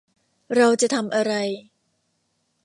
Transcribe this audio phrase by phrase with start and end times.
[0.55, 1.33] เราจะทำอะไร